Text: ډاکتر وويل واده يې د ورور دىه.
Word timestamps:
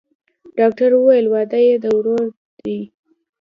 ډاکتر 0.57 0.89
وويل 0.95 1.25
واده 1.33 1.59
يې 1.67 1.75
د 1.83 1.85
ورور 1.95 2.25
دىه. 2.63 2.79